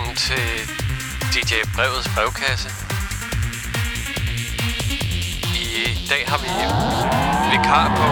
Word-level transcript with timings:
Velkommen 0.00 0.16
til 0.16 0.60
DJ 1.34 1.54
Brevets 1.74 2.08
brevkasse. 2.14 2.68
I 5.54 6.06
dag 6.10 6.24
har 6.28 6.38
vi 6.38 6.48
vikar 7.50 7.86
på. 7.98 8.08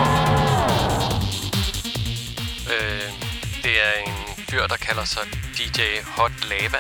Øh, 2.73 3.13
det 3.65 3.75
er 3.87 3.93
en 4.07 4.15
fyr, 4.51 4.67
der 4.67 4.77
kalder 4.77 5.05
sig 5.05 5.23
DJ 5.59 5.81
Hot 6.17 6.33
Lava. 6.51 6.79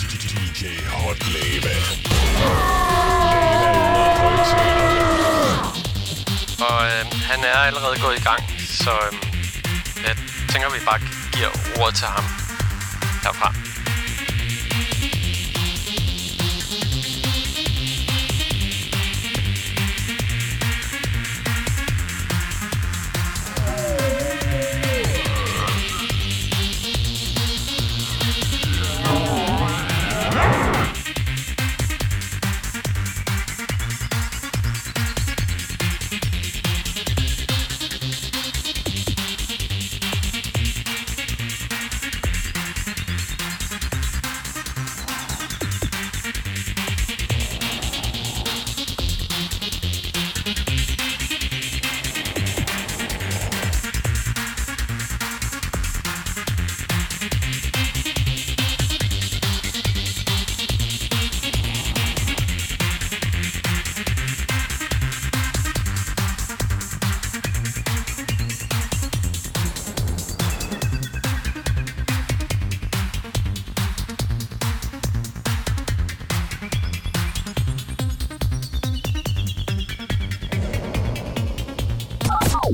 DJ 0.00 0.64
Hot 0.88 1.26
Lava. 1.34 1.74
Og 6.68 6.84
øh, 6.86 7.22
han 7.30 7.44
er 7.44 7.58
allerede 7.58 7.96
gået 8.00 8.18
i 8.18 8.22
gang, 8.22 8.42
så 8.58 8.90
øh, 8.90 9.18
jeg 10.06 10.16
tænker, 10.48 10.70
vi 10.70 10.84
bare 10.84 11.00
giver 11.32 11.48
ordet 11.80 11.94
til 11.94 12.06
ham 12.06 12.41
herfra. 13.24 13.52
DJ 13.52 13.71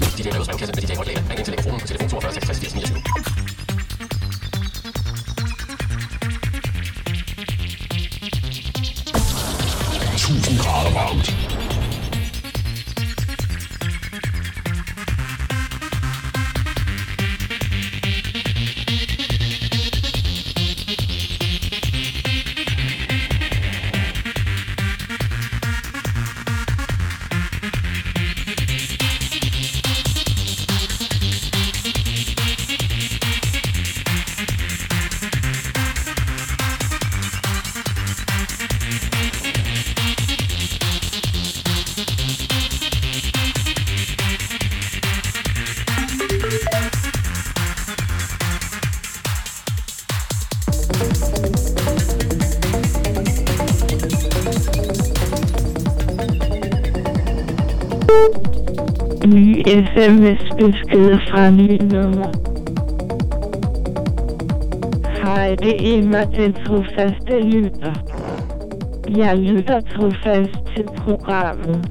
DJ 0.00 0.96
Hot 0.96 1.06
Lava. 1.06 1.22
Ring 1.30 1.38
ind 1.38 1.44
til 1.44 1.54
telefonen 1.54 1.80
på 1.80 1.86
telefon 1.86 2.08
42 2.08 2.32
66 2.32 2.58
80 2.58 2.74
29. 2.74 3.02
Tusind 10.18 10.58
grader 10.58 10.92
varmt. 10.92 11.47
Sms-besked 59.78 61.18
fra 61.28 61.50
ny 61.50 61.78
nummer. 61.82 62.30
Hej, 65.22 65.54
det 65.54 65.68
er 65.68 65.98
Emma, 65.98 66.24
den 66.24 66.52
trofaste 66.52 67.40
lytter. 67.40 67.92
Jeg 69.16 69.38
lytter 69.38 69.80
trofast 69.80 70.50
til 70.76 70.84
programmet. 70.96 71.88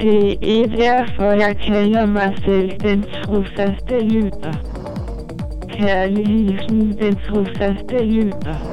Det 0.00 0.32
er 0.32 0.66
derfor, 0.66 1.30
jeg 1.30 1.56
kalder 1.66 2.06
mig 2.06 2.34
selv 2.44 2.70
den 2.80 3.02
trofaste 3.02 4.00
lytter. 4.00 4.54
Kærlig 5.68 6.26
hilsen, 6.26 6.98
den 6.98 7.16
trofaste 7.16 8.04
lytter. 8.04 8.65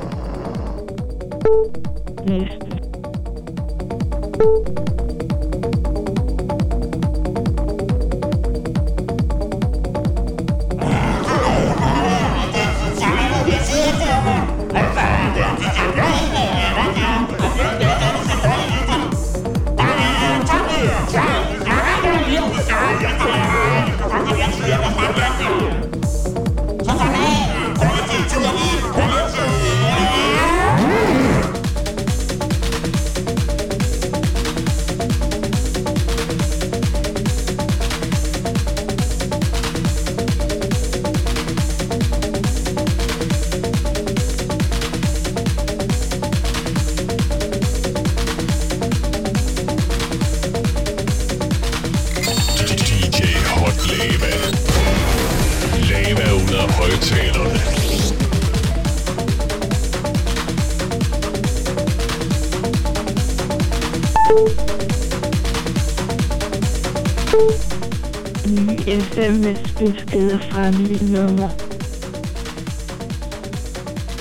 Sms-beskeder 69.44 70.40
fra 70.52 70.72
ny 70.72 70.98
nummer. 71.16 71.50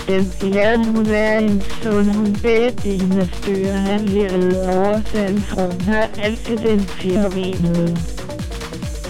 Den 0.09 0.33
fjerde 0.41 0.85
hun 0.85 1.07
er 1.07 1.39
en 1.39 1.63
sund, 1.83 2.11
hun 2.11 2.37
beder 2.43 2.71
dine 2.71 3.31
styrer, 3.33 3.77
han 3.77 4.01
levede 4.01 4.69
oversendt, 4.69 5.51
hun 5.51 5.81
har 5.81 6.09
altid 6.23 6.57
den 6.57 6.81
firmenede. 6.81 7.99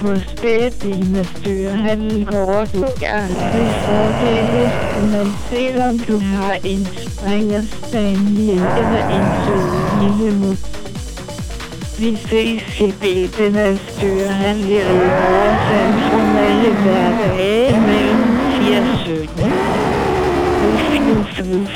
På 0.01 0.15
spædine 0.29 1.25
styrer, 1.25 1.77
han 1.77 2.27
går, 2.31 2.65
du 2.65 2.85
aldrig 3.07 3.69
får 3.85 4.09
det 4.21 4.45
næste, 4.55 5.17
men 5.17 5.33
selvom 5.51 5.99
du 5.99 6.19
har 6.19 6.59
en 6.65 6.87
springerspaniel 6.87 8.63
eller 8.79 9.05
en 9.17 9.27
sød 9.45 9.67
lille 10.03 10.39
mus, 10.39 10.59
vi 11.99 12.17
ses 12.17 12.81
i 12.81 12.93
bilden 13.01 13.57
sturen 14.03 14.67
die 14.67 14.83
over 14.83 15.55
van 15.69 15.93
zonder 16.11 16.51
een 16.51 16.77
Eén, 17.39 17.83
vier, 18.59 18.83
zeven. 19.05 19.53
Oef, 20.65 20.85
oef, 21.11 21.41
oef. 21.55 21.73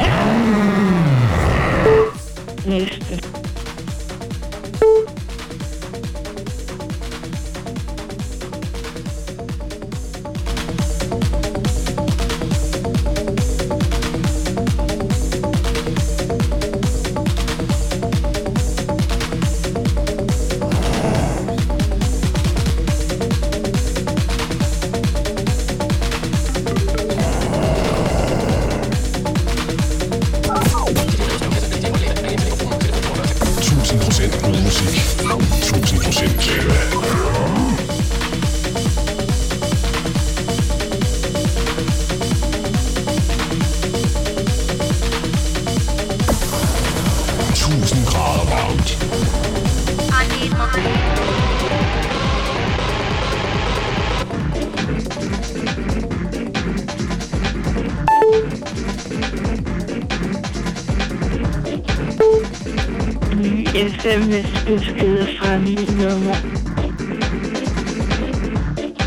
Sms-beskeder 64.06 65.26
fra 65.38 65.58
mit 65.58 65.98
nummer. 65.98 66.36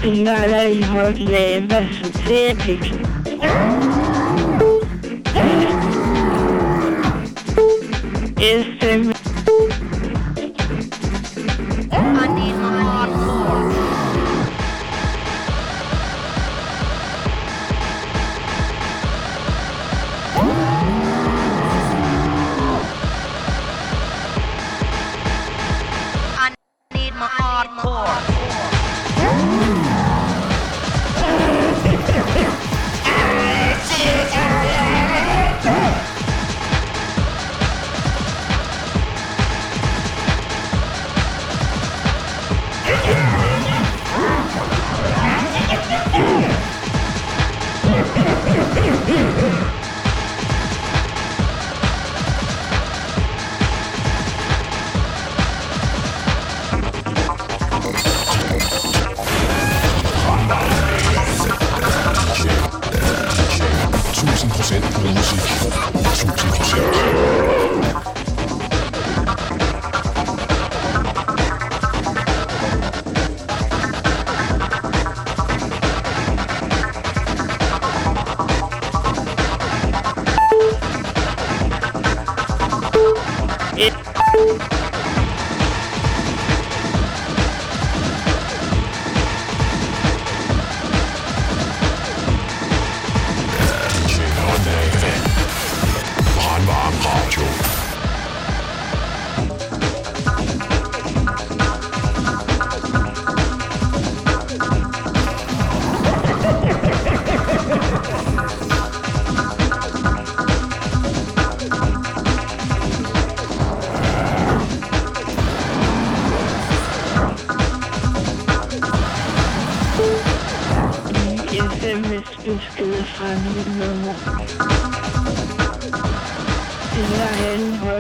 Det 0.03 0.27
er 0.27 0.47
der 0.47 0.61
i 0.61 0.81
højt 0.81 1.19
lava, 1.19 1.87
så 1.91 2.21
det 2.27 2.51
er 2.51 2.55
vigtigt. 2.55 3.09
SMS 8.39 9.18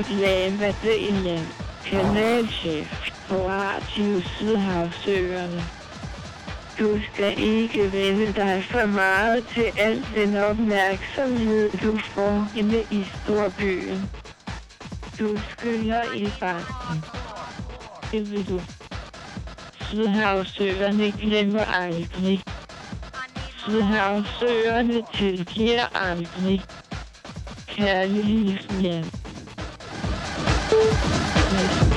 henholdt 0.09 0.81
det 0.83 1.03
er 1.03 1.09
en 1.09 1.27
øh, 1.27 1.39
kanalchef 1.85 3.09
på 3.27 3.35
Radio 3.35 4.21
Sydhavsøerne. 4.21 5.63
Du 6.79 6.99
skal 7.13 7.39
ikke 7.39 7.91
vende 7.91 8.33
dig 8.33 8.63
for 8.69 8.85
meget 8.85 9.47
til 9.47 9.71
al 9.77 10.05
den 10.15 10.37
opmærksomhed, 10.37 11.71
du 11.71 11.97
får 11.97 12.47
inde 12.57 12.83
i 12.91 13.05
storbyen. 13.23 14.09
Du 15.19 15.37
skynder 15.51 16.13
i 16.15 16.25
farten. 16.25 17.03
Det 18.11 18.31
vil 18.31 18.49
du. 18.49 18.61
Sydhavsøerne 19.81 21.11
glemmer 21.11 21.65
aldrig. 21.65 22.43
Sydhavsøerne 23.57 25.03
tilgiver 25.13 25.97
aldrig. 25.97 26.61
Kærlig 27.67 28.59
Thank 30.79 31.83
you. 31.83 31.88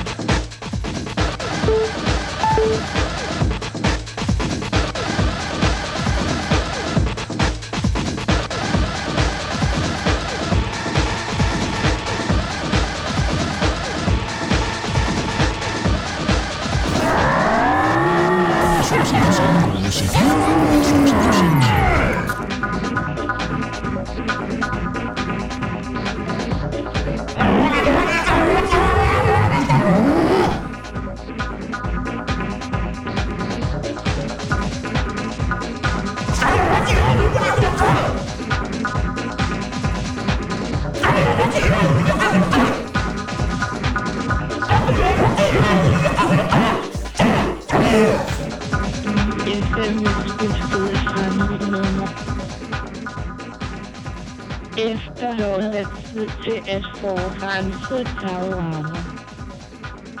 Få 57.71 57.95
renset. 57.95 59.23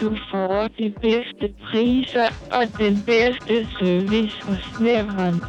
Du 0.01 0.17
får 0.31 0.67
de 0.77 0.93
bedste 1.01 1.53
priser 1.71 2.27
og 2.51 2.77
den 2.77 3.03
bedste 3.05 3.67
service 3.79 4.43
hos 4.43 4.79
Leverance. 4.79 5.45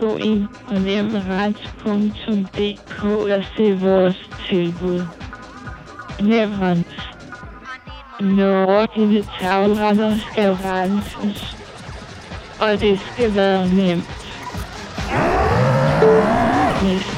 Gå 0.00 0.16
ind 0.16 0.48
på 0.68 0.74
leverance.dk 0.74 1.84
og 3.04 3.44
se 3.56 3.78
vores 3.80 4.30
tilbud. 4.48 5.02
Leverance. 6.20 7.00
Når 8.20 8.86
dine 8.86 9.24
tagrammer 9.40 10.16
skal 10.30 10.52
renses, 10.52 11.56
og 12.60 12.80
det 12.80 13.00
skal 13.00 13.34
være 13.34 13.68
nemt. 13.68 14.10
Næste. 16.82 17.15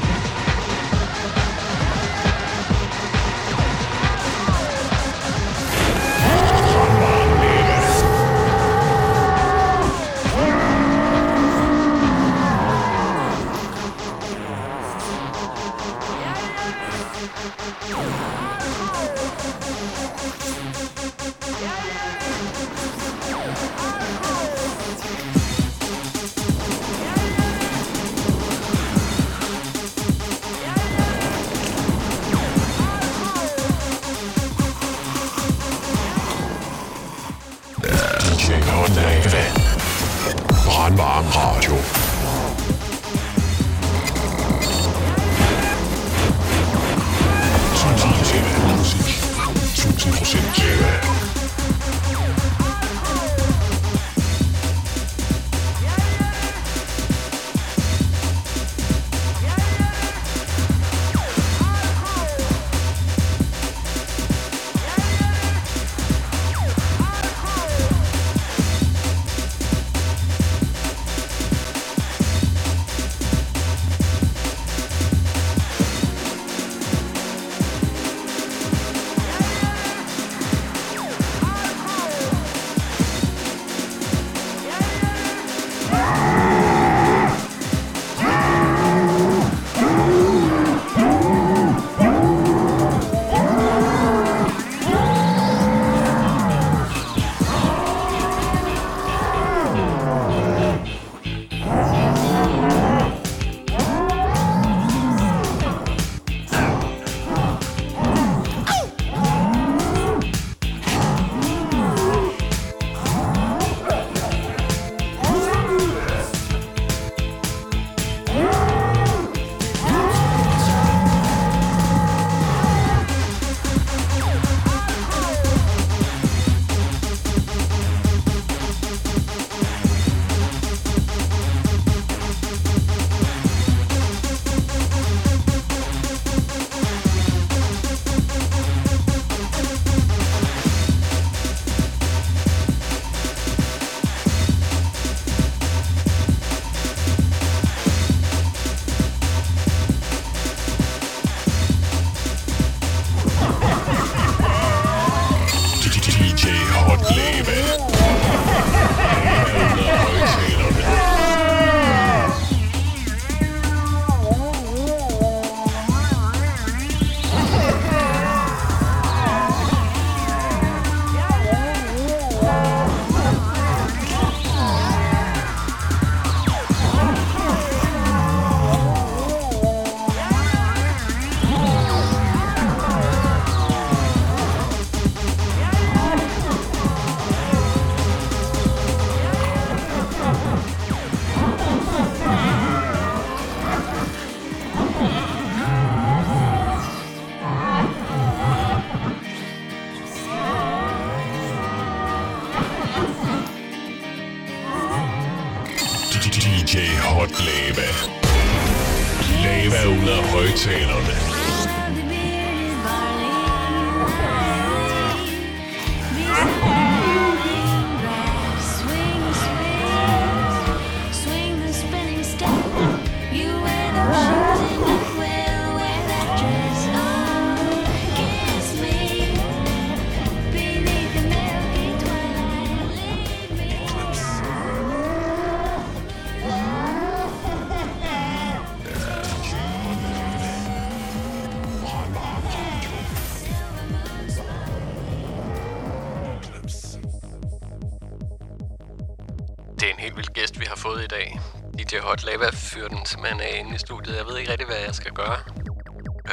Fyrer 253.09 253.27
simpelthen 253.27 253.65
inde 253.65 253.75
i 253.75 253.77
studiet. 253.77 254.17
Jeg 254.17 254.25
ved 254.25 254.37
ikke 254.37 254.51
rigtig, 254.51 254.67
hvad 254.67 254.77
jeg 254.85 254.95
skal 254.95 255.11
gøre. 255.11 255.37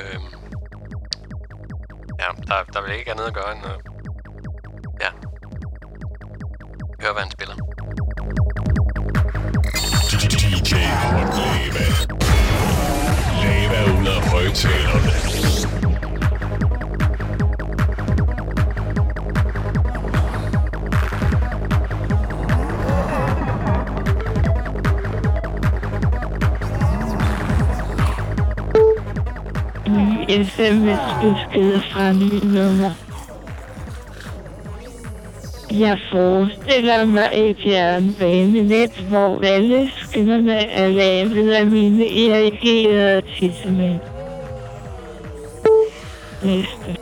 Øhm. 0.00 0.28
Ja, 2.20 2.28
der, 2.46 2.64
der 2.72 2.82
vil 2.82 2.98
ikke 2.98 3.10
andet 3.10 3.24
at 3.24 3.34
gøre 3.34 3.52
end 3.52 3.64
at... 3.64 3.95
SMS-beskeder 30.44 31.80
fra 31.92 32.12
ny 32.12 32.44
nummer. 32.44 32.90
Jeg 35.70 35.98
forestiller 36.12 37.04
mig 37.04 37.30
et 37.34 37.66
jernbanenet, 37.66 38.90
hvor 39.08 39.40
alle 39.44 39.90
skinnerne 39.96 40.58
er 40.70 40.88
lavet 40.88 41.50
af 41.50 41.66
mine 41.66 42.04
erigerede 42.30 43.22
tissemænd. 43.38 44.00
Næste. 46.42 46.95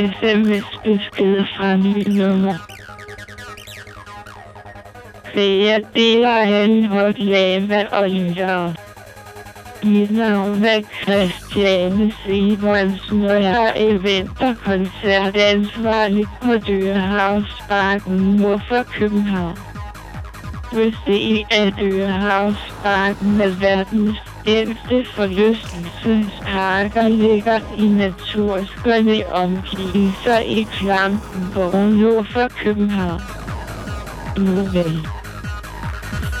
Sms-besked 0.00 1.44
fra 1.56 1.76
ny 1.76 2.08
nummer. 2.08 2.54
Flere 5.32 5.80
deler 5.94 6.30
af 6.30 6.86
hot 6.88 7.18
lava 7.18 7.86
og 7.92 8.10
lyttere. 8.10 8.74
Mit 9.82 10.10
navn 10.10 10.64
er 10.64 10.80
Christiane 11.02 12.12
Simonsen, 12.24 13.24
og 13.24 13.42
jeg 13.42 13.66
er 13.66 13.72
event- 13.76 14.42
og 14.42 14.56
koncertansvarlig 14.64 16.26
på 16.42 16.58
Dyrehavsparken 16.68 18.16
nord 18.16 18.60
for 18.68 18.82
København. 18.82 19.58
Hvis 20.72 20.94
det 21.06 21.40
er 21.50 21.70
Dyrehavsparken 21.70 23.40
er 23.40 23.60
verdens 23.60 24.29
ældste 24.50 25.04
forlystelsesparker 25.14 27.08
ligger 27.08 27.60
i 27.78 27.86
naturskønne 27.88 29.32
omgivelser 29.32 30.38
i 30.38 30.66
Klampenborg 30.72 31.88
nord 31.92 32.26
for 32.32 32.48
København. 32.62 33.20
Nu 34.38 34.54
vel. 34.54 35.06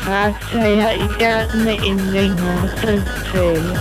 Straks 0.00 0.54
er 0.54 0.68
jeg 0.68 0.96
i 0.96 1.22
gang 1.22 1.64
med 1.64 1.76
en 1.86 1.96
længere 1.96 2.68
samtale. 2.68 3.78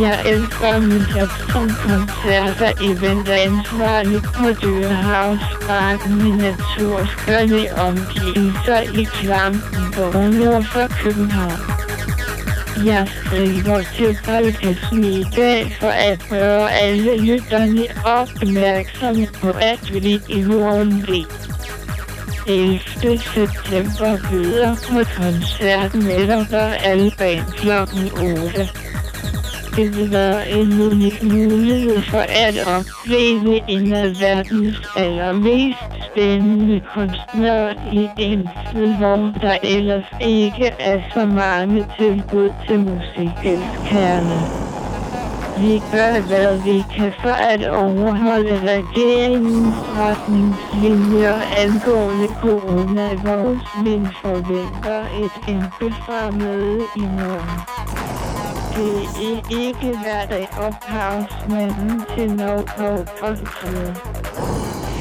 Jeg 0.00 0.22
elsker 0.26 0.80
min 0.80 1.04
koncerter 1.52 2.72
i 2.82 3.02
koncert- 3.02 4.20
på 4.20 4.52
Dyrehavsparken 4.62 6.14
med 6.18 6.32
naturskønne 6.46 7.62
omgivelser 7.78 8.80
i 9.00 9.04
Klampenborg 9.04 10.30
nord 10.30 10.64
for 10.64 10.86
København. 11.02 11.79
Jeg 12.84 13.08
skriver 13.08 13.82
til 13.96 14.18
podcasten 14.24 15.04
i 15.04 15.22
dag 15.36 15.76
for 15.80 15.88
at 15.88 16.26
gøre 16.30 16.72
alle 16.72 17.16
lytterne 17.24 17.84
opmærksomme 18.04 19.26
på, 19.40 19.50
at 19.50 20.04
vi 20.04 20.20
i 20.28 20.42
morgen 20.42 21.06
ved 21.06 21.24
11. 22.46 23.18
september 23.18 24.28
byder 24.30 24.74
på 24.74 24.98
koncert 25.16 25.94
med 25.94 26.26
Dr. 26.26 26.56
Alban 26.84 27.42
kl. 27.56 27.70
8. 27.70 28.68
Det 29.76 29.96
vil 29.96 30.10
være 30.12 30.50
en 30.50 30.80
unik 30.80 31.22
mulighed 31.22 32.02
for 32.02 32.24
at 32.28 32.54
opleve 32.66 33.60
en 33.68 33.92
af 33.92 34.20
verdens 34.20 34.82
allermest 34.96 35.99
spændende 36.12 36.80
kunstnere 36.94 37.74
i 37.92 38.08
en 38.18 38.48
tid, 38.72 38.94
hvor 38.96 39.32
der 39.40 39.56
ellers 39.62 40.04
ikke 40.20 40.66
er 40.78 41.00
så 41.14 41.26
mange 41.26 41.86
tilbud 41.98 42.50
til 42.66 42.78
musikelskerne. 42.78 44.38
Vi 45.58 45.82
gør, 45.92 46.20
hvad 46.28 46.62
vi 46.64 46.84
kan 46.96 47.12
for 47.22 47.36
at 47.52 47.68
overholde 47.68 48.60
regeringens 48.72 49.76
retningslinjer 49.98 51.36
angående 51.58 52.28
corona, 52.40 53.08
coronavirus, 53.16 53.62
men 53.84 54.08
forventer 54.22 55.00
et 55.24 55.48
indbefarmøde 55.48 56.82
i 56.96 57.00
morgen. 57.00 57.60
Det 58.76 58.94
er 59.28 59.60
ikke 59.60 59.98
hver 59.98 60.26
dag 60.30 60.48
ophavsmanden 60.58 62.04
til 62.16 62.32
noget 62.32 62.66
kontrol. 62.66 63.36
Så 63.36 64.19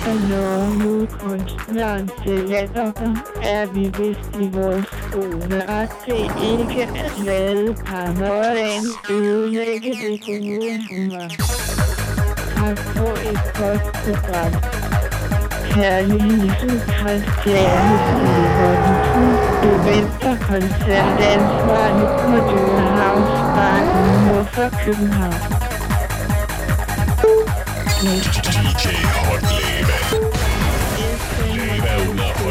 når 0.08 0.84
nu 0.84 1.06
kunstneren 1.06 2.10
tillader 2.24 2.92
dem, 2.92 3.18
er 3.44 3.66
vi 3.66 3.84
vist 3.84 4.30
i 4.40 4.50
vores 4.54 4.86
skole 5.08 5.64
ret 5.70 5.90
til 6.06 6.22
ikke 6.52 6.84
at 6.84 7.14
lade 7.26 7.76
paranoiaen 7.86 8.86
ødelægge 9.10 9.90
det 9.90 10.22
gode 10.26 10.80
humør. 10.90 11.28
Tak 12.56 12.78
for 12.78 13.14
et 13.32 13.42
godt 13.60 13.84
program. 14.04 14.54
Kærlig 15.70 16.20
Kærligheden 16.20 16.80
Christiane 17.00 17.96
Simonsen. 18.06 19.30
Du 19.64 19.72
venter 19.88 20.36
koncertansvarlig 20.48 22.08
på 22.22 22.36
Dyrehavsbakken 22.50 24.28
nord 24.28 24.46
for 24.54 24.70
København. 24.84 25.70
DJ 28.02 28.48
Hot 29.26 29.79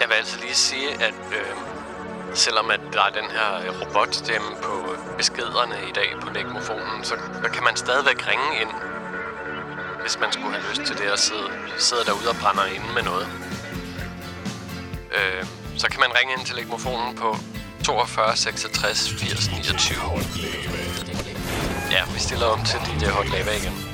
Jeg 0.00 0.08
vil 0.08 0.14
altså 0.14 0.40
lige 0.40 0.54
sige, 0.54 0.90
at 0.92 1.14
øh, 1.38 1.54
selvom 2.34 2.70
at 2.70 2.80
der 2.92 3.02
er 3.02 3.10
den 3.10 3.30
her 3.30 3.50
robotstemme 3.80 4.48
på 4.62 4.96
beskederne 5.16 5.76
i 5.90 5.92
dag 5.92 6.10
på 6.22 6.30
nekrofonen, 6.30 7.04
så, 7.04 7.14
så 7.42 7.50
kan 7.54 7.64
man 7.64 7.76
stadigvæk 7.76 8.28
ringe 8.28 8.60
ind, 8.60 8.72
hvis 10.02 10.18
man 10.20 10.32
skulle 10.32 10.52
have 10.52 10.64
lyst 10.70 10.82
til 10.88 10.98
det 10.98 11.10
og 11.12 11.18
sidde, 11.18 11.48
sidde 11.78 12.04
derude 12.04 12.28
og 12.28 12.36
brænder 12.42 12.64
inde 12.64 12.88
med 12.94 13.02
noget. 13.02 13.28
Øh, 15.16 15.44
så 15.76 15.88
kan 15.90 16.00
man 16.00 16.10
ringe 16.18 16.32
ind 16.36 16.46
til 16.46 16.56
legmofonen 16.56 17.16
på 17.16 17.36
42 17.84 18.36
66 18.36 19.10
80 19.10 19.50
29. 19.50 19.98
Ja, 21.90 22.02
vi 22.14 22.18
stiller 22.18 22.46
om 22.46 22.64
til 22.64 22.78
DJ 22.80 23.06
Hot 23.06 23.28
Lava 23.30 23.56
igen. 23.56 23.87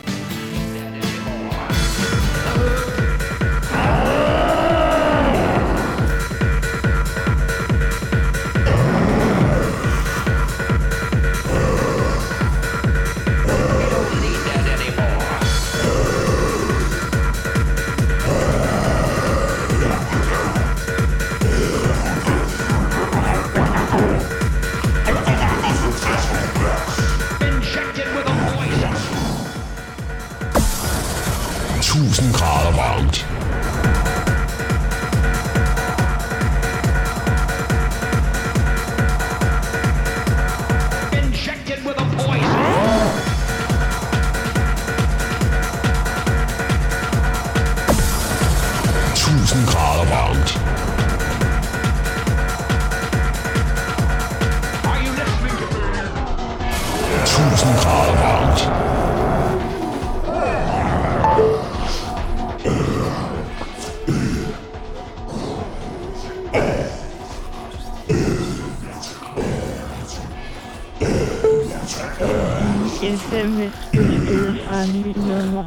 SMS 73.45 73.89
besked 73.93 74.57
fra 74.65 74.79
mit 74.95 75.17
nummer. 75.17 75.65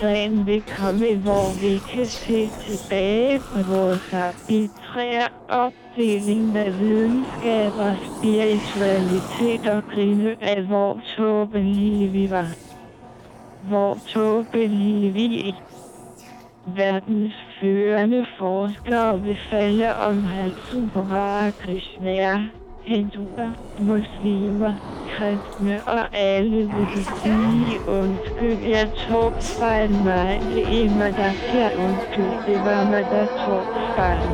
Dagen 0.00 0.46
vil 0.46 0.62
komme, 0.78 1.16
hvor 1.16 1.60
vi 1.60 1.80
kan 1.94 2.06
se 2.06 2.50
tilbage 2.66 3.38
på 3.38 3.62
vores 3.62 4.12
arbitrære 4.12 5.28
opdeling 5.48 6.52
med 6.52 6.70
videnskab 6.70 7.72
og 7.78 7.96
spiritualitet 8.18 9.66
og 9.66 9.82
grine 9.94 10.36
af, 10.40 10.62
hvor 10.62 11.00
tåbelige 11.16 12.08
vi 12.08 12.30
var. 12.30 12.48
Hvor 13.68 13.98
tåbelige 14.08 15.12
vi 15.12 15.54
Verdens 16.66 17.34
førende 17.60 18.26
forskere 18.38 19.20
vil 19.20 19.38
falde 19.50 19.94
om 19.96 20.24
halsen 20.24 20.90
på 20.94 21.02
Hare 21.02 21.52
Krishna, 21.52 22.48
hinduer, 22.84 23.50
muslimer, 23.78 24.74
kristne 25.12 25.80
og 25.86 26.16
alle 26.16 26.56
vil 26.56 27.04
sige 27.22 27.74
undskyld, 27.88 28.68
jeg 28.68 28.90
tog 29.08 29.32
fejl 29.40 29.90
mig, 29.90 30.40
det 30.54 30.84
er 30.84 30.96
mig, 30.98 31.12
der 31.16 31.32
siger 31.32 31.70
undskyld, 31.88 32.46
det 32.46 32.58
var 32.64 32.84
mig, 32.84 33.04
der 33.10 33.26
tog 33.46 33.62
fejl. 33.96 34.28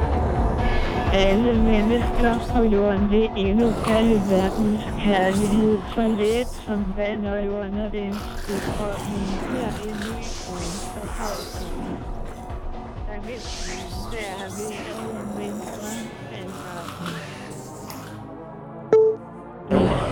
Alle 1.12 1.62
mennesker 1.62 2.34
på 2.56 2.62
jorden 2.62 3.10
vil 3.10 3.28
endnu 3.36 3.72
kalde 3.86 4.22
verdens 4.30 4.84
kærlighed 5.04 5.78
for 5.94 6.02
let 6.02 6.46
som 6.46 6.84
vand 6.96 7.26
og 7.26 7.46
jorden 7.46 7.78
og 7.80 7.92
den 7.92 8.14
udfordring 8.52 9.28
her 9.52 9.70
i 9.84 9.92
ny 9.92 10.24
for 10.92 11.06
højt. 11.18 11.66
Der 13.06 13.20
vil 13.26 13.40
være 14.12 14.46
ved 14.56 14.70
mindre 15.38 15.46
end 15.46 15.87
Noah. 19.70 20.07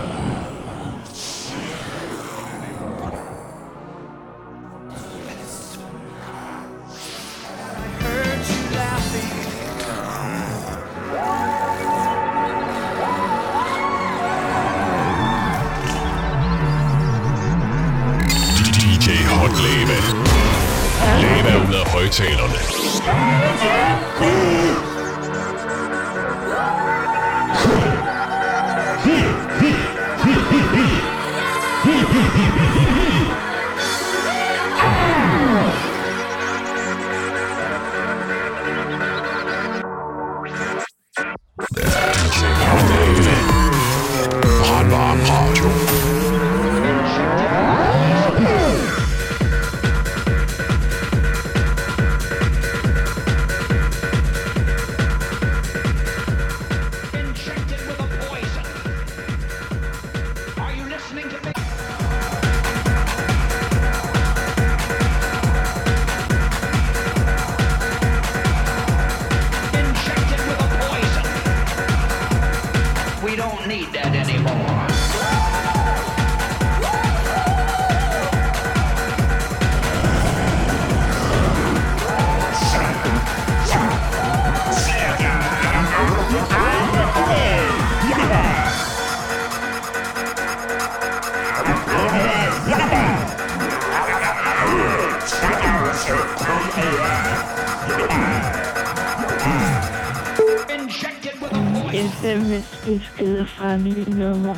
Sms-besked 102.07 103.45
fra 103.45 103.77
ny 103.77 103.95
nummer. 104.07 104.55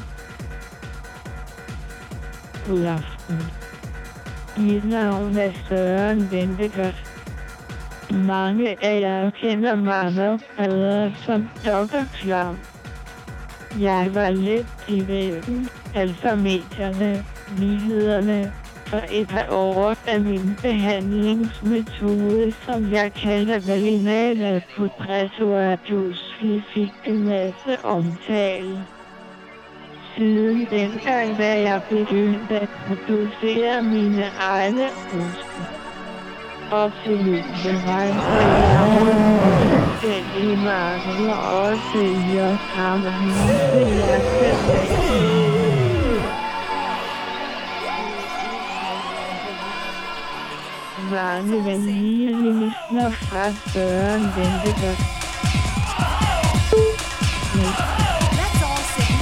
God 2.68 2.86
aften. 2.86 3.40
Mit 4.58 4.90
navn 4.90 5.38
er 5.38 5.52
Søren 5.70 6.32
Ventegård. 6.32 6.96
Mange 8.12 8.86
af 8.86 9.02
jer 9.02 9.30
kender 9.30 9.76
mig 9.76 10.14
nok 10.14 10.40
bedre 10.58 11.14
som 11.26 11.50
Dr. 11.66 12.04
Klam. 12.14 12.58
Jeg 13.80 14.10
var 14.14 14.30
lidt 14.30 14.68
i 14.88 15.08
væggen, 15.08 15.70
altså 15.96 16.36
medierne, 16.36 17.26
nyhederne, 17.60 18.54
for 18.86 19.02
et 19.12 19.28
par 19.28 19.48
år 19.52 19.96
af 20.08 20.22
min 20.22 20.58
behandlingsmetode, 20.62 22.54
som 22.66 22.92
jeg 22.92 23.14
kalder 23.14 23.60
vaginal 23.68 24.64
putrasuatus, 26.40 26.64
fik 26.74 26.92
en 27.06 27.26
masse 27.26 27.86
omtale. 27.86 28.86
Siden 30.16 30.68
dengang, 30.70 31.38
da 31.38 31.62
jeg 31.62 31.82
begyndte 31.90 32.60
at 32.60 32.70
producere 32.88 33.82
mine 33.82 34.26
egne 34.40 34.88
huske. 35.12 35.62
Og 36.72 36.92
til 37.04 37.18
min 37.26 37.44
rejser 37.88 38.40
jeg 38.74 38.86
rundt 38.96 39.42
på 39.42 39.80
forskellige 39.80 40.58
markeder 40.58 41.36
og 41.36 41.78
sælger 41.94 42.58
kammerhuse, 42.76 43.80
jeg 44.10 44.22
selv 44.40 45.60
mange 51.12 51.66
vaniljelisner 51.66 53.10
fra 53.10 53.52
Søren 53.72 54.24
Ventegård. 54.36 55.19
Let's 58.40 58.62
all 58.70 58.84
sing. 58.96 59.18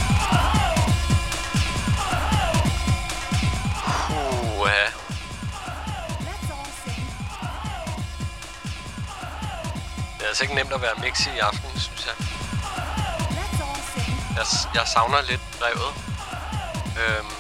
Ja. 4.66 4.86
Let's 6.28 6.50
all 6.58 6.70
sing. 6.84 7.04
Det 10.18 10.24
er 10.24 10.28
altså 10.28 10.44
ikke 10.44 10.56
nemt 10.56 10.74
at 10.74 10.82
være 10.82 10.96
mix 11.02 11.26
i 11.26 11.38
aften, 11.40 11.80
synes 11.80 12.06
jeg. 12.10 12.16
Jeg, 14.38 14.46
jeg 14.76 14.88
savner 14.88 15.22
lidt 15.22 15.42
brevet. 15.60 15.92
Øhm, 17.02 17.32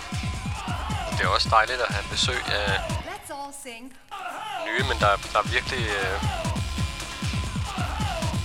det 1.18 1.26
er 1.26 1.28
også 1.28 1.50
dejligt 1.50 1.82
at 1.82 1.94
have 1.96 2.06
besøg 2.10 2.42
af 2.52 2.98
nye, 4.68 4.84
men 4.90 5.00
der, 5.00 5.16
der 5.34 5.40
er 5.40 5.48
virkelig... 5.48 5.88
Øh, 5.88 6.22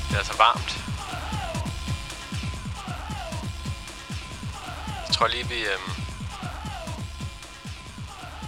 det 0.09 0.15
er 0.15 0.19
altså 0.19 0.37
varmt. 0.37 0.82
Tror 5.23 5.29
lige, 5.29 5.49
vi... 5.49 5.61
Øh, 5.65 5.79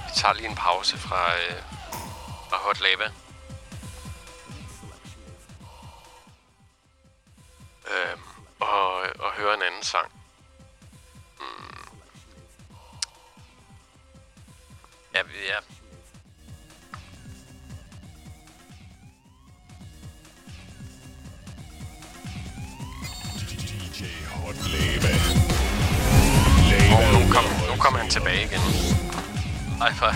vi 0.06 0.12
tager 0.16 0.34
lige 0.34 0.48
en 0.48 0.54
pause 0.54 0.98
fra, 0.98 1.36
øh, 1.36 1.62
fra 2.48 2.56
Hot 2.56 2.80
Lava. 2.80 3.04
Øh, 7.90 8.18
og, 8.60 8.92
og 9.18 9.32
høre 9.32 9.54
en 9.54 9.62
anden 9.62 9.82
sang. 9.82 10.12
Mm. 11.40 11.98
Ja, 15.14 15.22
ja, 15.50 15.58
DJ 23.48 24.04
Hot 24.26 24.56
Lava. 24.72 24.93
Og 27.74 27.78
nu 27.78 27.82
kom, 27.82 27.92
nu 27.92 27.94
kom 27.94 28.00
han 28.00 28.10
tilbage 28.10 28.42
igen. 28.42 28.60
Ej, 29.80 29.94
for... 29.94 30.14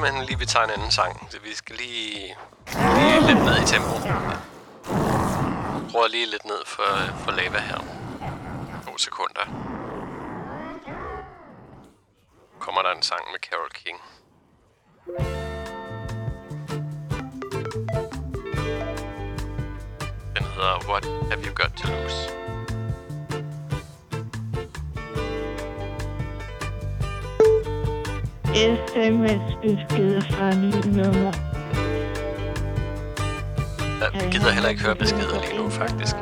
simpelthen 0.00 0.26
lige, 0.26 0.38
vi 0.38 0.46
tager 0.46 0.64
en 0.64 0.70
anden 0.70 0.90
sang. 0.90 1.28
Så 1.30 1.38
vi 1.44 1.54
skal 1.54 1.76
lige, 1.76 2.36
lige 2.96 3.20
lidt 3.26 3.44
ned 3.44 3.56
i 3.62 3.66
tempo. 3.66 3.94
Jeg 5.94 6.10
lige 6.10 6.26
lidt 6.26 6.44
ned 6.44 6.62
for, 6.66 6.90
for 7.24 7.30
lava 7.30 7.58
her. 7.58 7.78
Nogle 8.84 8.98
sekunder. 8.98 9.44
Kommer 12.58 12.82
der 12.82 12.90
en 12.96 13.02
sang 13.02 13.20
med 13.32 13.40
Carol 13.40 13.70
King. 13.74 13.98
Den 20.36 20.44
hedder 20.44 20.88
What 20.88 21.04
Have 21.04 21.44
You 21.46 21.54
Got 21.54 21.72
To 21.76 21.88
Lose? 21.88 22.49
SMS-besked 28.54 30.22
fra 30.30 30.54
nyt 30.54 30.86
nummer. 30.96 31.32
Jeg 34.14 34.28
gider 34.32 34.50
heller 34.50 34.68
ikke 34.68 34.82
høre 34.82 34.96
beskeder 34.96 35.40
lige 35.40 35.62
nu, 35.62 35.70
faktisk. 35.70 36.16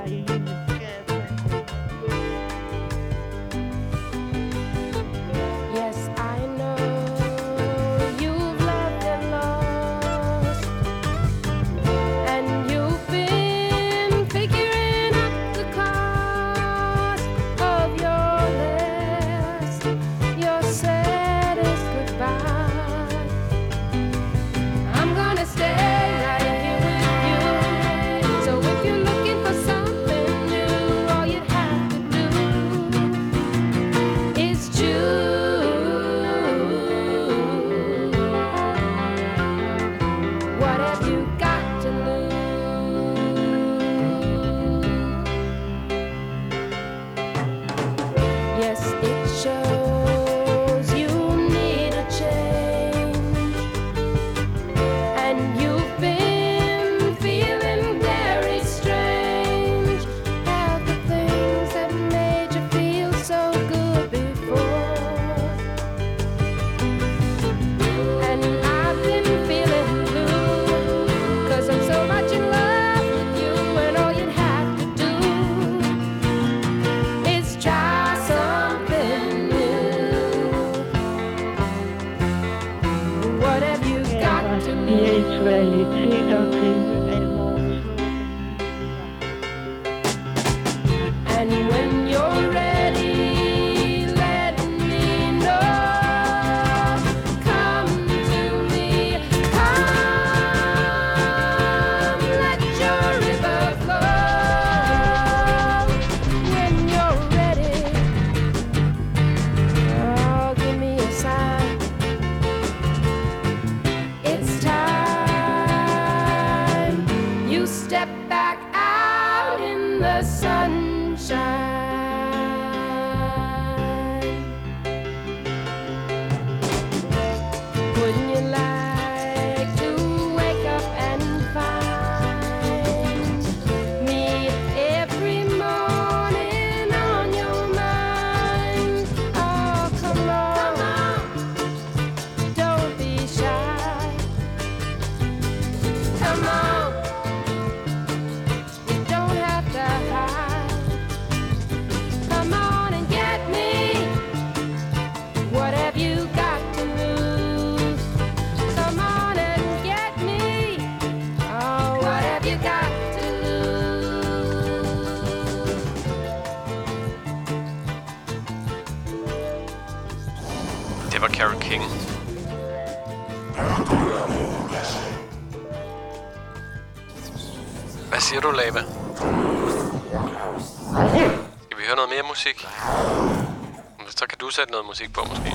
sætte 184.68 184.72
noget 184.72 184.87
musik 184.87 185.12
på, 185.12 185.20
måske. 185.28 185.50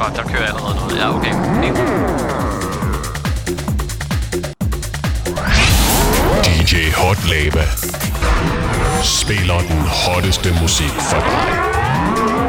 Godt, 0.00 0.16
der 0.16 0.22
kører 0.32 0.46
allerede 0.46 0.74
noget. 0.74 0.96
Ja, 0.98 1.16
okay. 1.16 1.34
DJ 6.44 6.74
Hot 7.00 7.18
Lava 7.30 7.64
spiller 9.02 9.58
den 9.58 9.82
hotteste 10.04 10.48
musik 10.62 10.94
for 11.10 11.20
dig. 11.20 12.39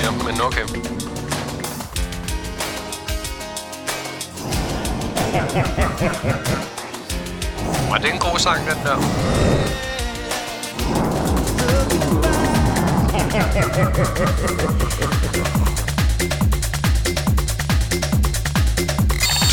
film, 0.00 0.14
men 0.24 0.40
okay. 0.40 0.64
Var 7.90 7.98
det 7.98 8.12
en 8.12 8.18
god 8.18 8.38
sang, 8.38 8.66
den 8.66 8.76
der? 8.84 8.96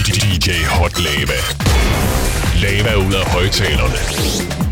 DJ 0.05 0.65
Hot 0.65 0.99
Lava. 0.99 1.39
Lava 2.61 2.95
ud 2.95 3.13
af 3.13 3.31
højtalerne. 3.31 4.66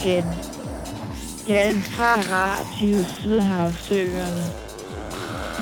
Igen. 0.00 0.24
Jan 1.48 1.74
fra 1.82 2.14
Radio 2.14 3.04
Sydhavsøerne. 3.04 4.44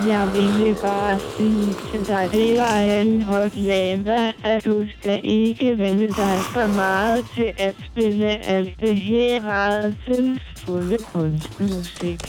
Jeg 0.09 0.33
ville 0.33 0.77
bare 0.83 1.19
sige 1.37 1.75
til 1.93 2.07
dig, 2.07 2.29
det 2.33 2.59
var 2.59 2.77
en 2.77 3.23
hot 3.23 3.57
lava, 3.57 4.33
at 4.45 4.65
du 4.65 4.87
skal 5.01 5.21
ikke 5.25 5.79
vende 5.79 6.09
dig 6.09 6.39
for 6.53 6.67
meget 6.67 7.25
til 7.35 7.53
at 7.59 7.75
spille 7.91 8.47
alt 8.47 8.81
det 8.81 8.97
her 8.97 9.45
rædselsfulde 9.45 10.99
kunstmusik. 11.13 12.21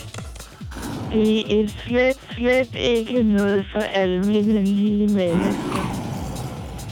Det 1.11 1.61
er 1.61 1.67
slet, 1.67 2.19
slet 2.31 2.75
ikke 2.75 3.23
noget 3.23 3.65
for 3.73 3.81
almindelige 3.81 5.07
mennesker. 5.07 5.74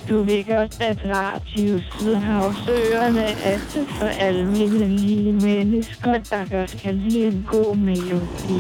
Du 0.10 0.24
ved 0.24 0.44
godt, 0.44 0.82
at 0.82 0.98
Radio 1.06 1.80
Sydhavsøerne 2.00 3.24
er 3.24 3.60
til 3.72 3.86
for 4.00 4.06
almindelige 4.06 5.34
mennesker, 5.34 6.14
der 6.30 6.50
godt 6.52 6.78
kan 6.82 6.96
lide 6.96 7.28
en 7.28 7.48
god 7.52 7.76
melodi. 7.76 8.60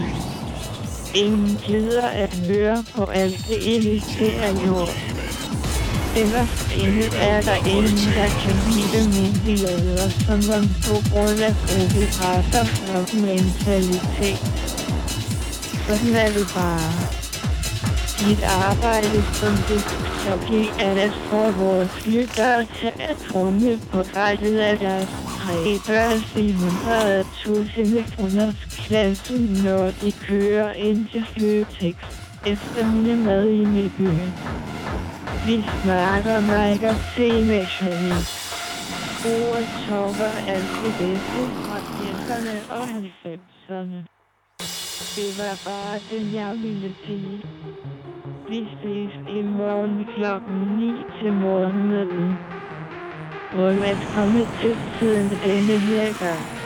Ingen 1.16 1.60
gider 1.66 2.08
at 2.08 2.36
høre 2.48 2.84
på 2.96 3.06
alt 3.06 3.46
det 3.48 3.64
irriterende 3.64 4.68
jord. 4.68 4.90
Ellers 6.18 6.76
inde 6.84 7.06
er 7.18 7.42
der 7.42 7.56
ingen, 7.56 7.98
der 8.18 8.28
kan 8.42 8.56
lide 8.74 9.04
myndigheder, 9.18 10.10
som 10.10 10.40
om 10.58 10.66
på 10.88 10.96
grund 11.12 11.40
af 11.50 11.54
gruppepresser 11.68 12.66
og 12.96 13.04
mentalitet. 13.14 14.42
Sådan 15.88 16.16
er 16.16 16.28
det 16.28 16.48
bare. 16.56 17.23
Dit 18.28 18.44
arbejde 18.44 19.24
som 19.40 19.54
diskjockey 19.68 20.64
er 20.80 20.96
at 21.08 21.14
få 21.30 21.42
vores 21.52 22.06
lyttere 22.06 22.66
til 22.66 22.92
at 23.00 23.18
trumle 23.28 23.80
på 23.92 24.00
rettet 24.16 24.60
af 24.60 24.80
deres 24.80 25.10
tre 25.38 25.80
børs 25.88 26.36
i 26.36 26.52
100.000 26.52 28.54
klassen, 28.86 29.42
når 29.66 29.92
de 30.02 30.12
kører 30.12 30.74
ind 30.74 31.08
til 31.12 31.26
Føtex 31.34 31.96
efter 32.46 32.86
hun 32.86 33.10
er 33.10 33.16
med 33.16 33.50
i 33.50 33.66
Midtbyen. 33.66 34.34
Vi 35.46 35.64
snakker 35.84 36.40
mig 36.40 36.80
og 36.90 36.96
se 37.16 37.44
med 37.44 37.66
Shani. 37.66 38.22
Ordet 39.26 39.68
topper 39.90 40.32
alt 40.48 40.72
det 40.84 40.94
bedste 41.00 41.42
fra 41.64 41.78
80'erne 41.78 42.74
og 42.74 42.84
90'erne. 42.84 44.04
Det 45.16 45.30
var 45.40 45.56
bare 45.66 46.00
det, 46.12 46.34
jeg 46.34 46.52
ville 46.64 46.96
sige. 47.06 47.42
Vi 48.50 48.68
ses 48.82 49.12
i 49.30 49.42
morgen 49.42 50.06
klokken 50.16 50.56
9 50.80 50.94
til 51.20 51.34
morgenmøden. 51.34 52.34
Prøv 53.52 53.82
at 53.82 53.98
komme 54.16 54.40
til 54.62 54.76
tiden 55.00 55.30
denne 55.30 55.80
her 55.80 56.26
gang. 56.26 56.63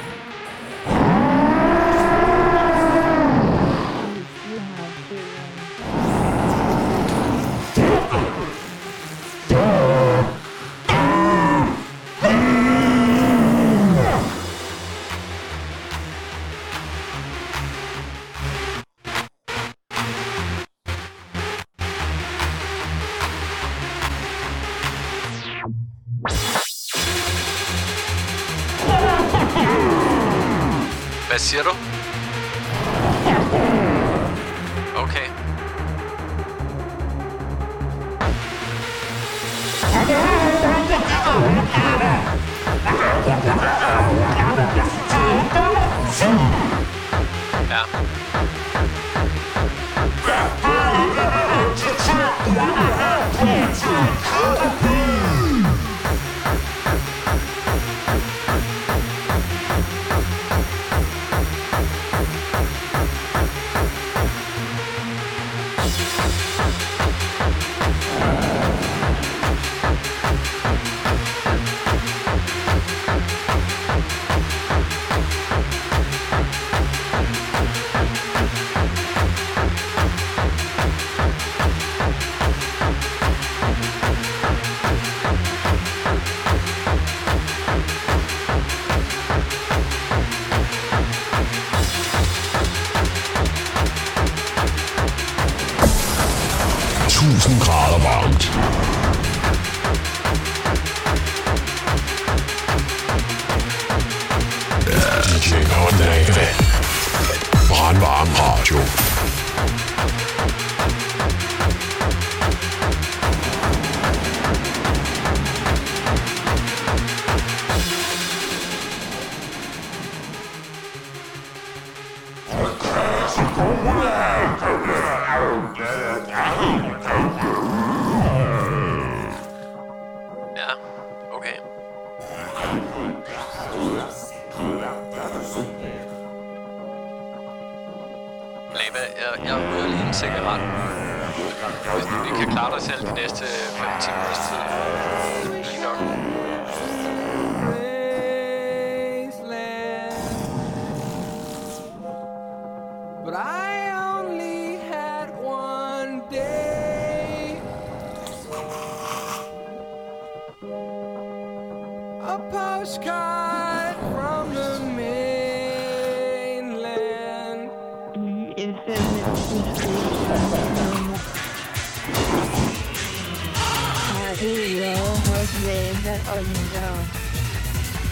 Lava 175.66 176.16
og 176.34 176.40
Lyttere. 176.44 177.02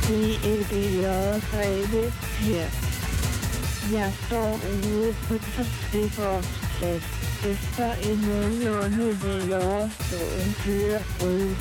DEDJ 0.08 1.06
Greve 1.52 2.12
her. 2.40 2.68
Jeg 3.92 4.14
står 4.26 4.60
ude 4.74 5.16
på 5.28 5.34
trafikårsplads 5.38 7.04
efter 7.46 7.94
en 8.10 8.18
nogenlunde 8.18 9.08
veloverstået 9.24 10.56
kørebrud. 10.64 11.56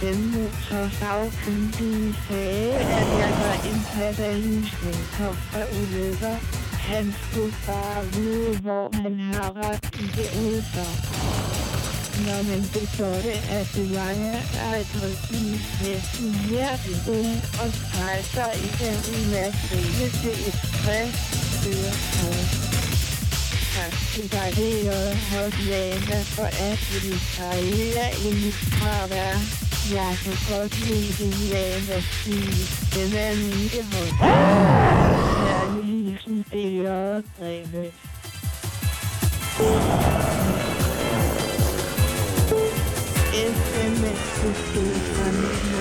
Den 0.00 0.18
motorsagkyndige 0.32 2.14
sagde, 2.28 2.72
at 2.72 3.08
jeg 3.20 3.32
var 3.42 3.56
en 3.70 3.80
katalysningskop 3.94 5.36
for 5.50 5.64
ulykker. 5.80 6.36
Han 6.72 7.14
skulle 7.22 7.54
bare 7.66 8.04
vide, 8.14 8.58
hvor 8.58 8.90
han 9.02 9.18
har 9.18 9.56
ret 9.56 9.84
i 9.94 10.06
det 10.16 10.30
udfør. 10.46 10.92
Når 12.26 12.42
man 12.50 12.62
begjorde, 12.72 13.32
at 13.58 13.66
det 13.74 13.86
var 13.96 14.12
jeg, 14.24 14.42
er 14.64 14.74
et 14.82 14.92
rygtelig 15.02 15.60
næsten 15.82 16.28
hjertet 16.50 16.98
ung 17.16 17.36
og 17.62 17.68
strejser 17.78 18.50
i 18.66 18.68
den 18.80 18.98
umaterielle 19.16 20.08
til 20.20 20.36
et 20.48 20.58
stresskøretøj. 20.68 22.40
Tak 23.74 23.94
til 24.12 24.26
dig, 24.32 24.48
det 24.56 24.74
er 24.88 25.06
hos 25.30 25.54
for 26.34 26.48
at 26.68 26.80
du 27.04 27.12
karriere 27.36 28.06
i 28.26 28.30
mit 28.42 28.58
fravær. 28.78 29.36
Jeg 29.94 30.12
kan 30.22 30.36
godt 30.50 30.74
lide 30.86 31.12
din 31.18 31.36
Lana 31.52 31.98
stil. 32.00 32.56
Den 32.94 33.10
er 33.16 33.32
lige 33.34 33.82
hos. 33.92 34.10
Kærlig 35.40 35.84
hilsen, 35.84 36.36
det 36.52 36.66
er 36.86 37.22
SMS 43.38 44.20
besked 44.42 44.94
fra 45.14 45.77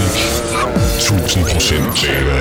musik. 0.00 0.32
Tusind 1.00 1.44
procent 1.46 2.02
lava. 2.02 2.40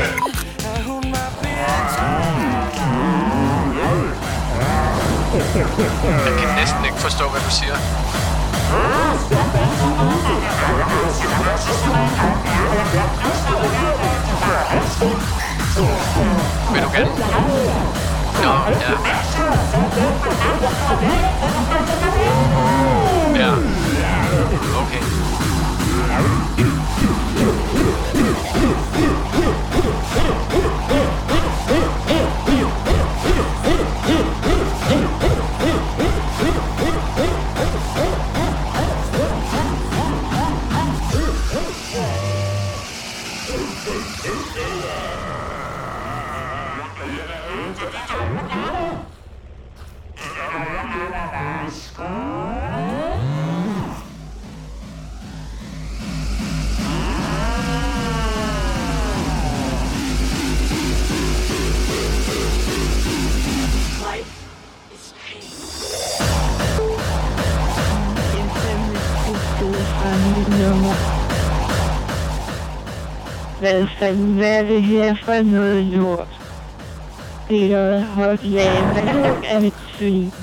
Jeg 6.26 6.34
kan 6.39 6.56
næsten 6.56 6.86
ikke 6.86 6.97
forstå, 6.97 7.30
hvad 7.30 7.41
du 7.41 7.51
siger. 7.51 7.76
Vil 16.74 16.84
du 16.84 16.89
gerne? 16.89 17.12
Nå, 18.43 18.51
ja. 18.82 18.91
Ja. 23.36 23.64
Altså, 74.02 74.24
Hvad 74.24 74.60
er 74.60 74.64
det 74.64 74.84
her 74.84 75.16
for 75.24 75.43
noget 75.43 75.84
lort? 75.84 76.28
Det 77.50 77.66
er 77.66 77.70
noget 77.70 78.04
hot 78.04 78.43
lava 78.43 79.36
af 79.50 79.60
et 79.62 79.74
svin. 79.98 80.34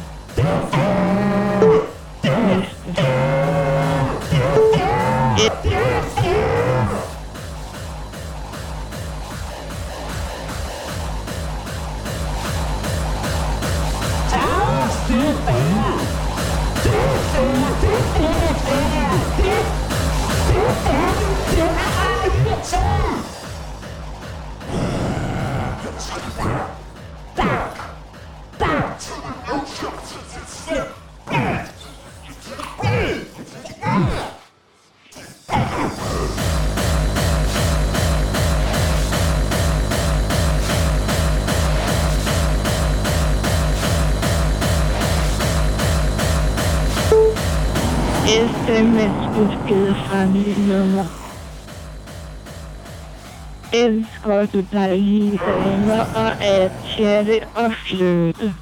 Elsker 54.54 54.70
du 54.70 54.78
dejlige 54.78 55.40
damer 55.46 56.00
og 56.14 56.44
at 56.44 56.72
chatte 56.86 57.40
og 57.54 57.72
flytte. 57.86 58.54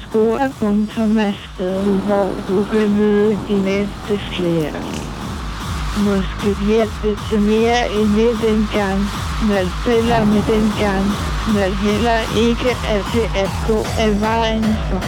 Score.com 0.00 1.18
er 1.18 1.32
stedet, 1.54 2.00
hvor 2.06 2.28
du 2.48 2.60
vil 2.62 2.90
møde 2.90 3.38
de 3.48 3.62
næste 3.64 4.18
flere. 4.32 4.72
Måske 6.04 6.64
hjælpe 6.66 7.20
til 7.28 7.40
mere 7.40 7.90
end 7.96 8.08
med 8.08 8.32
den 8.48 8.68
gang, 8.74 9.00
men 9.48 9.64
spiller 9.80 10.24
med 10.24 10.42
den 10.54 10.66
gang, 10.80 11.04
men 11.54 11.72
heller 11.86 12.18
ikke 12.46 12.70
er 12.92 13.02
til 13.12 13.26
at 13.42 13.50
gå 13.68 13.78
af 13.98 14.20
vejen 14.20 14.64
for. 14.88 15.02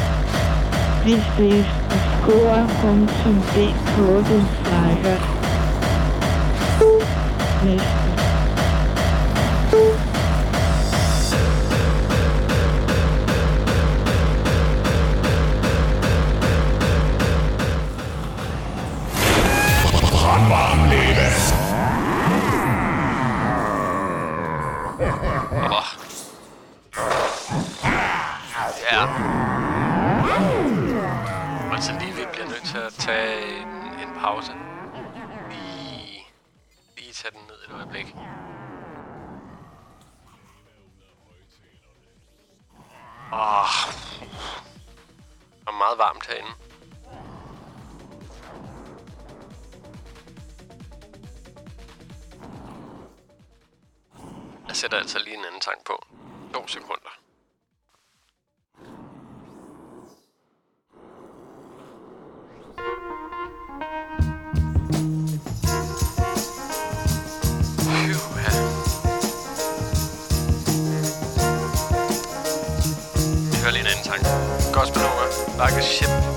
Vi 1.05 1.15
ses 1.37 1.67
på 1.91 1.97
score.dk 2.15 3.97
den 4.29 4.45
snakker. 4.63 5.17
Næste. 7.65 8.04
meget 45.97 46.09
varmt 46.09 46.27
herinde. 46.27 46.51
Jeg 54.69 54.77
sætter 54.77 54.99
altså 54.99 55.19
lige 55.19 55.37
en 55.37 55.45
anden 55.45 55.61
tank 55.61 55.87
på. 55.87 56.07
2 56.55 56.67
sekunder. 56.67 57.11
like 75.65 75.79
a 75.79 75.83
ship. 75.83 76.34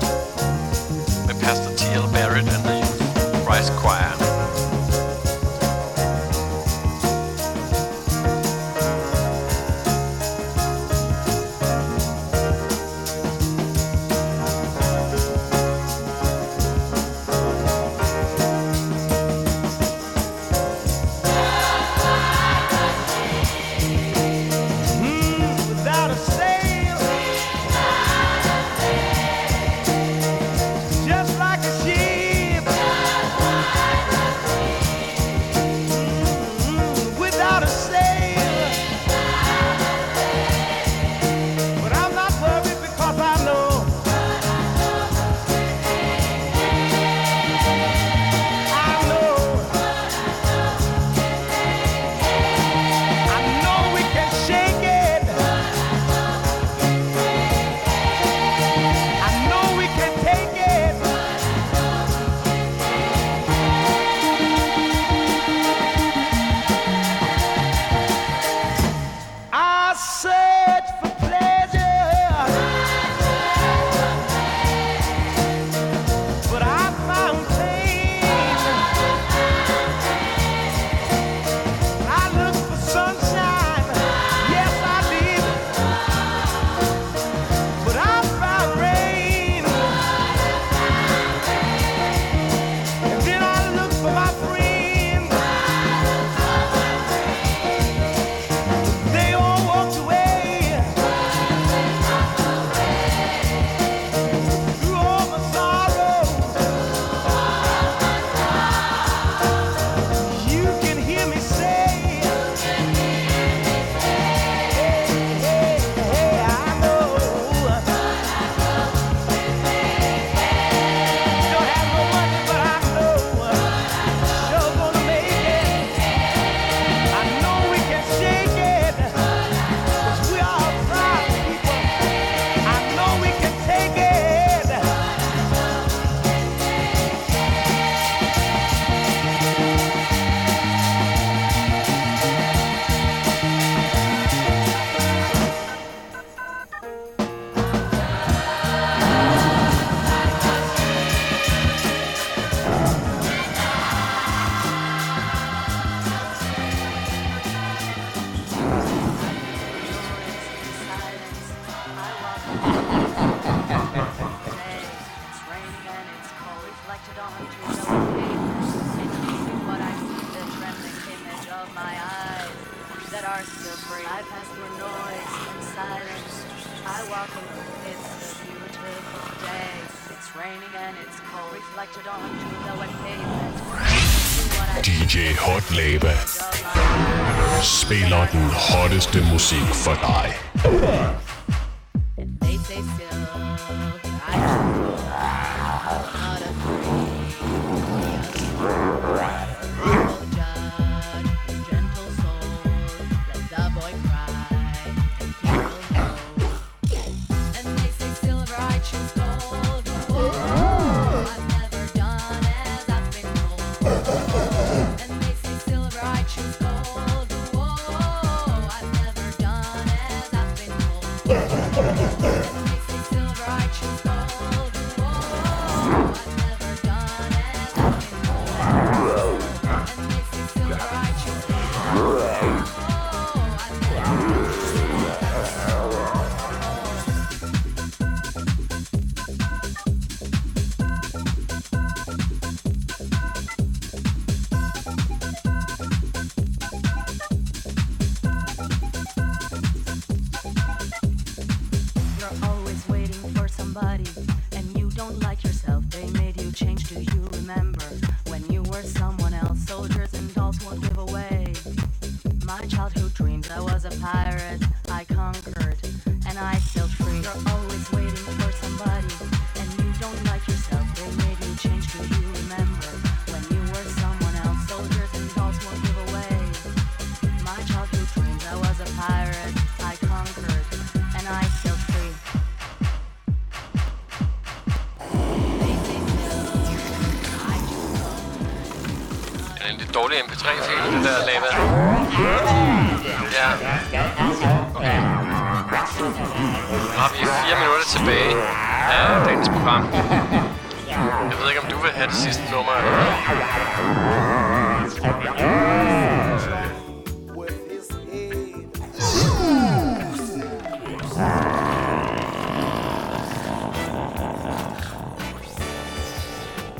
Have 301.98 302.08
det 302.08 302.16
sidste 302.16 302.42
nummer. 302.52 302.72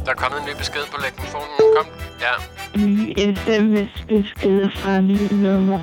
Der 0.05 0.11
er 0.11 0.17
kommet 0.17 0.41
en 0.41 0.47
ny 0.47 0.57
besked 0.59 0.81
på 0.93 1.01
telefonen. 1.01 1.57
Kom. 1.77 1.87
Ja. 2.21 2.35
En 2.75 3.37
sms-besked 3.37 4.71
fra 4.71 4.97
en 4.97 5.09
ny 5.09 5.33
nummer. 5.33 5.81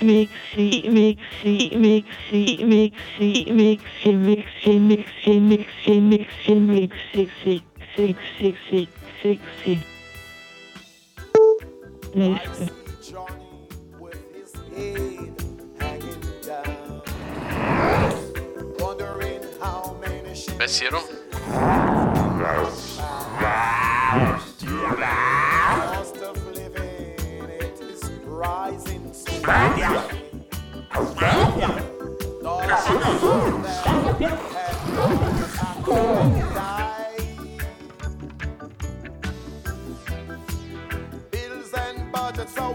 Vi 0.00 0.24
kan 0.24 0.38
se, 0.54 0.90
vi 0.90 1.18
mixy, 1.44 2.56
Bills 41.30 41.72
and 41.74 42.12
budgets 42.12 42.58
are 42.58 42.74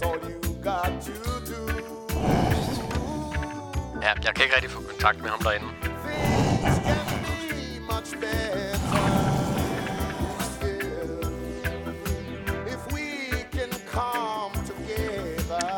to 0.00 0.10
do. 0.20 1.62
Ja, 4.02 4.12
jeg 4.24 4.34
kan 4.34 4.44
ikke 4.44 4.56
rigtig 4.56 4.70
få 4.70 4.82
kontakt 4.90 5.22
med 5.22 5.30
ham 5.30 5.40
derinde. 5.42 5.66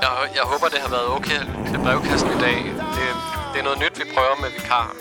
Jeg, 0.03 0.11
jeg 0.35 0.43
håber, 0.43 0.69
det 0.69 0.81
har 0.81 0.89
været 0.89 1.09
okay 1.17 1.41
til 1.71 1.79
brevkassen 1.79 2.29
i 2.29 2.41
dag. 2.41 2.57
Det, 2.97 3.07
det 3.53 3.59
er 3.61 3.65
noget 3.65 3.79
nyt, 3.79 3.99
vi 3.99 4.05
prøver 4.15 4.37
med 4.41 4.51
vikar. 4.51 4.97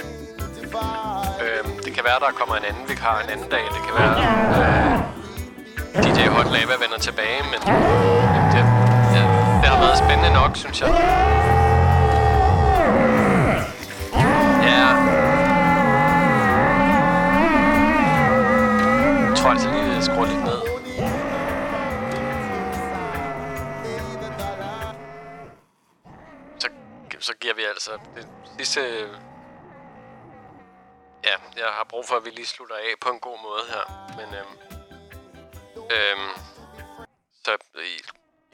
Øhm, 1.43 1.83
det 1.85 1.93
kan 1.93 2.03
være, 2.03 2.19
der 2.19 2.31
kommer 2.39 2.55
en 2.55 2.65
anden 2.65 2.89
vikar 2.89 3.19
en 3.19 3.29
anden 3.29 3.49
dag. 3.49 3.63
Det 3.75 3.81
kan 3.85 3.93
være, 3.99 4.13
øh, 4.19 5.12
Lava 6.53 6.75
vender 6.83 6.97
tilbage, 6.97 7.43
men 7.43 7.59
det, 7.61 7.67
ja, 9.17 9.23
det 9.61 9.67
har 9.73 9.79
været 9.79 9.97
spændende 9.97 10.33
nok, 10.33 10.55
synes 10.55 10.81
jeg. 10.81 10.89
Ja. 14.69 14.85
Jeg 19.27 19.37
tror 19.37 19.49
altså 19.49 19.71
lige, 19.71 19.83
jeg 19.83 20.03
skruer 20.03 20.25
lidt 20.25 20.43
ned. 20.43 20.61
Så, 26.59 26.67
så 27.19 27.33
giver 27.41 27.53
vi 27.53 27.61
altså 27.63 27.91
det 28.57 28.67
sidste... 28.67 28.81
Ja, 31.23 31.35
jeg 31.57 31.65
har 31.77 31.85
brug 31.89 32.05
for, 32.07 32.15
at 32.15 32.25
vi 32.25 32.29
lige 32.29 32.45
slutter 32.47 32.75
af 32.75 32.93
på 33.01 33.09
en 33.09 33.19
god 33.19 33.37
måde 33.43 33.63
her. 33.69 34.15
Men 34.17 34.35
øhm, 34.39 34.72
øhm, 35.91 36.29
så 37.43 37.57
I, 37.75 38.01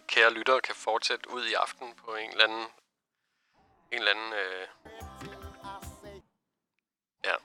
kære 0.07 0.33
lyttere 0.33 0.61
kan 0.61 0.75
fortsætte 0.75 1.33
ud 1.33 1.45
i 1.45 1.53
aften 1.53 1.93
på 2.05 2.15
en 2.15 2.31
eller 2.31 2.43
anden... 2.43 2.65
En 3.91 3.97
eller 3.97 4.11
anden... 4.11 4.33
Øh, 4.33 4.67
ja. 7.25 7.35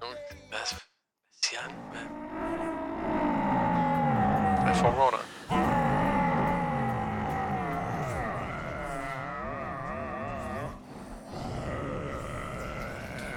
Nu, 0.00 0.06
hvad, 0.48 0.48
hvad 0.48 0.66
siger 1.42 1.60
han? 1.60 1.72
Hvad, 1.72 2.06
hvad 4.64 4.74
foregår 4.74 5.10
der? 5.10 5.24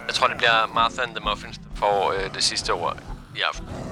Jeg 0.08 0.16
tror, 0.16 0.28
det 0.28 0.38
bliver 0.38 0.68
Martha 0.68 1.02
and 1.02 1.16
the 1.16 1.30
Muffins, 1.30 1.58
der 1.58 1.76
får 1.76 2.12
øh, 2.12 2.34
det 2.34 2.44
sidste 2.44 2.74
ord 2.74 2.98
i 3.36 3.42
aften. 3.42 3.87